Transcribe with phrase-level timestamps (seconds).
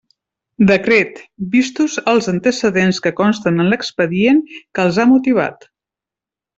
[0.69, 1.19] Decret:
[1.57, 5.73] vistos els antecedents que consten en l'expedient que els han motivat.